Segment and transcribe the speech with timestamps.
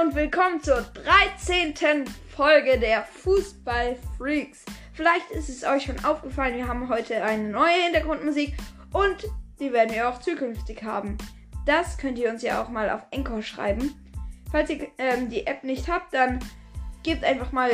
[0.00, 2.04] und willkommen zur 13.
[2.36, 4.64] Folge der Fußball Freaks.
[4.92, 8.54] Vielleicht ist es euch schon aufgefallen, wir haben heute eine neue Hintergrundmusik
[8.92, 9.26] und
[9.58, 11.18] die werden wir auch zukünftig haben.
[11.66, 13.92] Das könnt ihr uns ja auch mal auf Encore schreiben.
[14.52, 16.38] Falls ihr ähm, die App nicht habt, dann
[17.02, 17.70] gebt einfach mal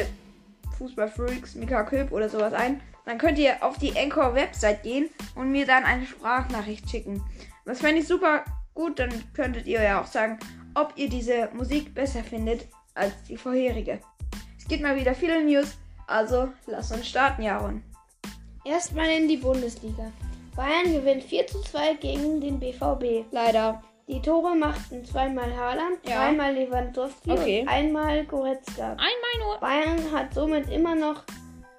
[0.78, 2.80] Fußball Freaks, Mika Köp oder sowas ein.
[3.04, 7.22] Dann könnt ihr auf die Encore Website gehen und mir dann eine Sprachnachricht schicken.
[7.66, 10.38] Das fände ich super gut, dann könntet ihr ja auch sagen,
[10.74, 14.00] ob ihr diese Musik besser findet als die vorherige.
[14.58, 15.74] Es gibt mal wieder viele News,
[16.06, 17.82] also lasst uns starten, Jaron.
[18.64, 20.10] Erstmal in die Bundesliga.
[20.56, 23.26] Bayern gewinnt 4 zu 2 gegen den BVB.
[23.30, 23.82] Leider.
[24.06, 26.16] Die Tore machten zweimal Haaland, Ja.
[26.16, 27.60] zweimal Lewandowski Okay.
[27.62, 28.90] und einmal Goretzka.
[28.92, 29.58] Einmal nur.
[29.60, 31.24] Bayern hat somit immer noch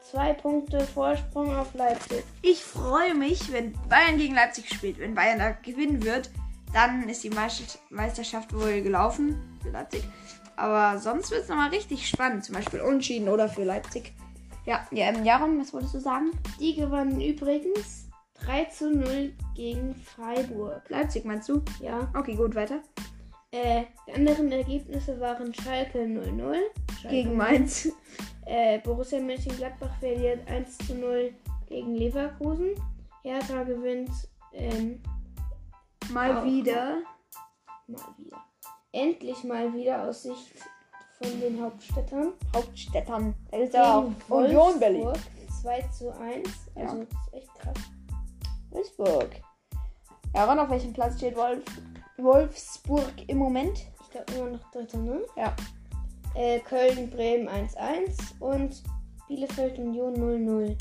[0.02, 2.24] zwei Punkte Vorsprung auf Leipzig.
[2.42, 5.00] Ich freue mich, wenn Bayern gegen Leipzig spielt.
[5.00, 6.30] Wenn Bayern da gewinnen wird,
[6.76, 10.04] dann ist die Meister- Meisterschaft wohl gelaufen für Leipzig.
[10.58, 12.44] Aber sonst wird es nochmal richtig spannend.
[12.44, 14.14] Zum Beispiel Unschieden oder für Leipzig.
[14.66, 16.32] Ja, ja ähm, Jaron, was wolltest du sagen?
[16.60, 18.10] Die gewannen übrigens
[18.42, 20.84] 3 zu 0 gegen Freiburg.
[20.90, 21.62] Leipzig meinst du?
[21.82, 22.12] Ja.
[22.14, 22.82] Okay, gut, weiter.
[23.52, 26.56] Äh, die anderen Ergebnisse waren Schalke 0-0.
[27.02, 27.90] Schalke Gegen Mainz.
[28.48, 31.34] Äh, Borussia Mönchengladbach verliert 1 zu 0
[31.68, 32.76] gegen Leverkusen.
[33.24, 34.12] Hertha gewinnt
[34.54, 35.02] ähm,
[36.14, 36.44] Mal Auch.
[36.46, 36.98] wieder.
[37.88, 38.44] mal wieder.
[38.92, 40.54] Endlich mal wieder aus Sicht
[41.22, 42.34] von den Hauptstädtern.
[42.56, 43.36] Hauptstädtern.
[43.52, 45.06] Da ist ja auch Union Berlin.
[45.06, 46.50] Wolfsburg 2 zu 1.
[46.76, 47.04] Also Ja.
[47.06, 47.78] das ist echt krass.
[48.70, 49.30] Wolfsburg.
[50.34, 51.64] Jaron, auf welchem Platz steht Wolf
[52.18, 53.78] Wolfsburg im Moment?
[54.02, 55.22] Ich glaube immer noch Dritter, ne?
[55.36, 55.54] Ja.
[56.34, 58.84] Äh, Köln, Bremen 1-1 und
[59.28, 60.78] Bielefeld Union 0-0.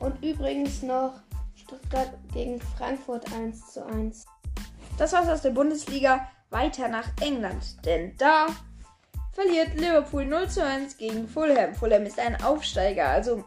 [0.00, 1.14] Und übrigens noch
[1.54, 4.24] Stuttgart gegen Frankfurt 1 zu 1.
[5.00, 6.28] Das war's aus der Bundesliga.
[6.50, 7.82] Weiter nach England.
[7.86, 8.48] Denn da
[9.32, 11.74] verliert Liverpool 0 zu 1 gegen Fulham.
[11.74, 13.08] Fulham ist ein Aufsteiger.
[13.08, 13.42] Also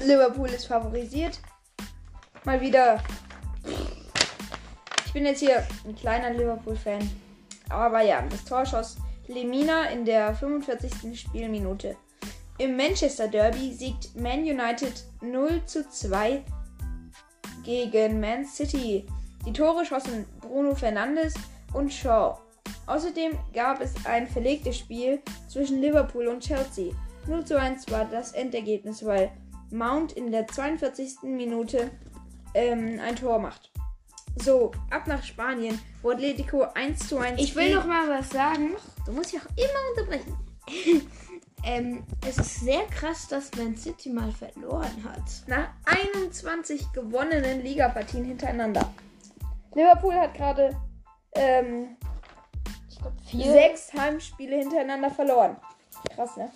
[0.00, 1.38] Liverpool ist favorisiert.
[2.44, 2.98] Mal wieder.
[5.04, 7.10] Ich bin jetzt hier ein kleiner Liverpool-Fan.
[7.68, 8.96] Aber ja, das Tor schoss
[9.26, 11.20] Lemina in der 45.
[11.20, 11.94] Spielminute.
[12.56, 16.42] Im Manchester Derby siegt Man United 0 zu 2
[17.64, 19.06] gegen Man City.
[19.46, 21.34] Die Tore schossen Bruno Fernandes
[21.72, 22.38] und Shaw.
[22.86, 26.92] Außerdem gab es ein verlegtes Spiel zwischen Liverpool und Chelsea.
[27.26, 29.30] 0 zu 1 war das Endergebnis, weil
[29.70, 31.22] Mount in der 42.
[31.22, 31.90] Minute
[32.54, 33.70] ähm, ein Tor macht.
[34.36, 38.76] So, ab nach Spanien, wo Atletico 1 zu 1 Ich will noch mal was sagen.
[39.04, 40.36] Du musst ja auch immer unterbrechen.
[41.64, 45.24] Ähm, es ist sehr krass, dass Man City mal verloren hat.
[45.48, 48.94] Nach 21 gewonnenen Ligapartien hintereinander.
[49.78, 50.76] Liverpool hat gerade
[51.36, 51.96] ähm,
[53.30, 55.56] sechs Heimspiele hintereinander verloren.
[56.14, 56.50] Krass, ne?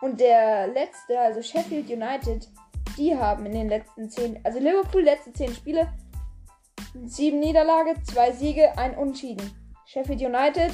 [0.00, 2.48] Und der letzte, also Sheffield United,
[2.96, 5.92] die haben in den letzten zehn, also Liverpool letzte zehn Spiele,
[7.04, 9.50] sieben Niederlage, zwei Siege, ein Unentschieden.
[9.84, 10.72] Sheffield United,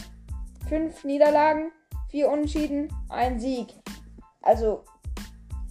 [0.69, 1.72] fünf Niederlagen,
[2.09, 3.74] vier Unentschieden, ein Sieg.
[4.42, 4.84] Also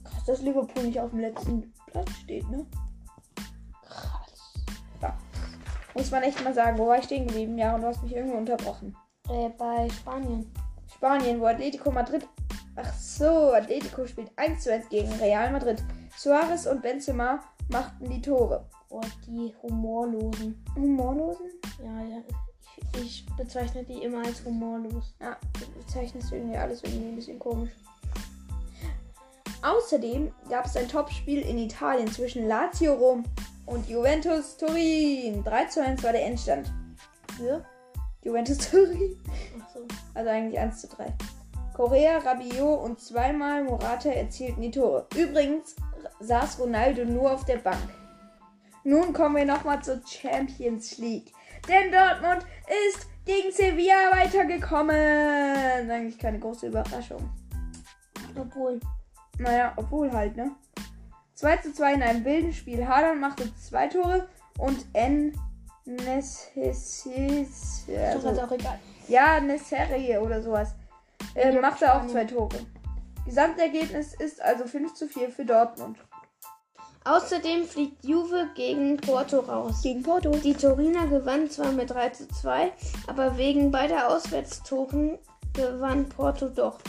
[0.04, 2.66] krass, dass Liverpool nicht auf dem letzten Platz steht, ne?
[5.94, 7.58] Muss man echt mal sagen, wo war ich stehen geblieben?
[7.58, 8.96] Ja, und du hast mich irgendwie unterbrochen.
[9.30, 10.52] Äh, bei Spanien.
[10.94, 12.28] Spanien, wo Atletico Madrid.
[12.76, 15.84] Ach so, Atletico spielt 1 zu 1 gegen Real Madrid.
[16.18, 18.66] Suarez und Benzema machten die Tore.
[18.90, 20.64] Oh, die Humorlosen.
[20.76, 21.48] Humorlosen?
[21.84, 22.18] Ja, ja.
[22.96, 25.16] Ich, ich bezeichne die immer als humorlos.
[25.22, 27.72] Ja, du bezeichnest irgendwie alles irgendwie ein bisschen komisch.
[29.62, 33.24] Außerdem gab es ein Topspiel in Italien zwischen Lazio Rom
[33.72, 35.44] und Juventus Turin.
[35.44, 36.72] 3 zu 1 war der Endstand.
[37.38, 37.66] Für?
[38.22, 39.18] Juventus Turin.
[39.74, 39.88] So.
[40.14, 41.14] Also eigentlich 1 zu 3.
[41.74, 45.08] Correa, Rabiot und zweimal Morata erzielten die Tore.
[45.16, 45.76] Übrigens
[46.20, 47.90] saß Ronaldo nur auf der Bank.
[48.84, 51.32] Nun kommen wir nochmal zur Champions League.
[51.68, 52.46] Denn Dortmund
[52.88, 55.90] ist gegen Sevilla weitergekommen.
[55.90, 57.30] Eigentlich keine große Überraschung.
[58.38, 58.80] Obwohl.
[59.38, 60.52] Naja, obwohl halt, ne?
[61.36, 62.88] 2 zu 2 in einem wilden Spiel.
[62.88, 65.34] Haaland machte zwei Tore und N.
[65.86, 67.04] Nessis.
[67.88, 68.80] Das Also, ist auch egal.
[69.08, 70.76] ja, eine Serie oder sowas.
[71.36, 72.50] Äh, machte auch zwei Tore.
[73.26, 75.98] Gesamtergebnis ist also 5 zu 4 für Dortmund.
[77.04, 79.82] Außerdem fliegt Juve gegen Porto raus.
[79.82, 80.30] Gegen Porto.
[80.32, 82.72] Die Toriner gewann zwar mit 3 zu 2,
[83.08, 85.18] aber wegen beider Auswärtstoren
[85.54, 86.80] gewann Porto doch.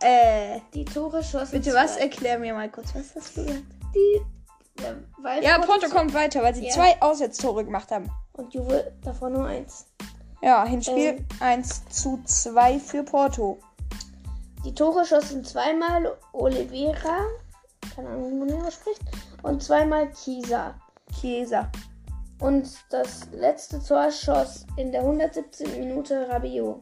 [0.00, 1.94] Äh, Die Tore schossen bitte was?
[1.94, 3.62] zwei- Erklär mir mal kurz, was hast du gesagt?
[3.94, 4.20] Die,
[4.82, 6.72] ja, weil Ja, Porto kommt weiter, weil sie Ja.
[6.72, 8.10] zwei Auswärtstore gemacht haben.
[8.32, 9.86] Und Juve davor nur eins.
[10.42, 13.58] Ja, Hinspiel 1 zu 2 für Porto.
[14.64, 17.26] Die Tore schossen zweimal Oliveira,
[17.94, 19.00] keine Ahnung, wie man den ausspricht,
[19.42, 20.74] und zweimal Kisa.
[21.20, 21.70] Chiesa.
[22.40, 25.78] Und das letzte Tor schoss in der 117.
[25.78, 26.80] Minute Rabiot.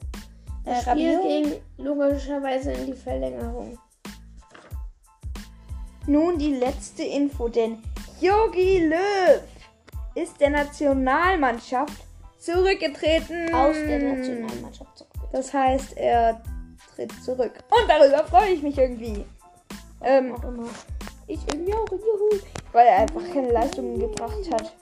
[0.65, 1.23] Das Äh, Spiel Rabiot?
[1.23, 3.79] ging logischerweise in die Verlängerung.
[6.11, 7.79] Nun die letzte Info, denn
[8.21, 9.41] Jogi Löw
[10.17, 12.03] ist der Nationalmannschaft
[12.37, 13.55] zurückgetreten.
[13.55, 15.13] Aus der Nationalmannschaft zurück.
[15.31, 16.43] Das heißt, er
[16.97, 17.53] tritt zurück.
[17.71, 19.25] Und darüber freue ich mich irgendwie.
[20.03, 20.69] Ähm, Auch immer.
[21.29, 21.89] Ich irgendwie auch.
[21.89, 22.41] Juhu.
[22.73, 24.75] weil er einfach keine Leistungen gebracht hat.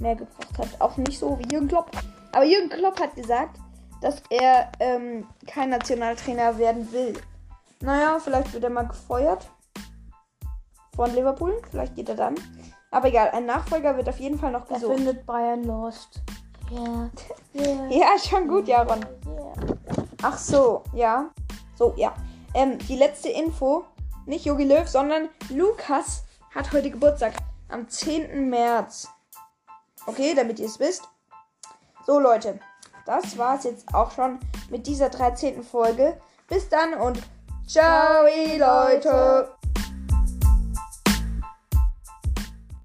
[0.00, 0.80] Mehr gebracht hat.
[0.80, 1.92] Auch nicht so wie Jürgen Klopp.
[2.32, 3.60] Aber Jürgen Klopp hat gesagt,
[4.00, 7.12] dass er ähm, kein Nationaltrainer werden will.
[7.82, 9.48] Naja, vielleicht wird er mal gefeuert.
[11.00, 11.62] Von Liverpool.
[11.70, 12.34] Vielleicht geht er dann.
[12.90, 14.96] Aber egal, ein Nachfolger wird auf jeden Fall noch Er gesucht.
[14.96, 16.20] findet Bayern lost.
[16.70, 17.08] Ja.
[17.54, 17.88] Yeah.
[17.90, 19.00] Ja, schon gut, Jaron.
[19.26, 19.76] Yeah.
[20.20, 21.30] Ach so, ja.
[21.74, 22.12] So, ja.
[22.52, 23.86] Ähm, die letzte Info.
[24.26, 26.24] Nicht Jogi Löw, sondern Lukas
[26.54, 27.32] hat heute Geburtstag.
[27.70, 28.50] Am 10.
[28.50, 29.08] März.
[30.04, 31.08] Okay, damit ihr es wisst.
[32.04, 32.60] So, Leute.
[33.06, 34.38] Das war's jetzt auch schon
[34.68, 35.62] mit dieser 13.
[35.62, 36.20] Folge.
[36.46, 37.22] Bis dann und
[37.66, 38.24] ciao,
[38.58, 39.59] Leute.